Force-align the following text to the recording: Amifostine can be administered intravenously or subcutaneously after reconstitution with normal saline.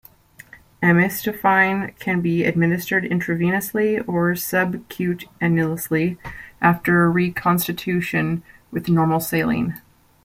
Amifostine 0.81 1.93
can 1.99 2.21
be 2.21 2.43
administered 2.43 3.03
intravenously 3.03 4.03
or 4.07 4.31
subcutaneously 4.33 6.17
after 6.59 7.07
reconstitution 7.11 8.41
with 8.71 8.89
normal 8.89 9.19
saline. 9.19 9.79